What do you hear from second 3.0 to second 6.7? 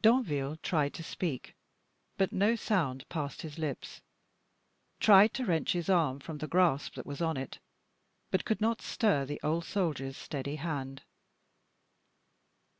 passed his lips; tried to wrench his arm from the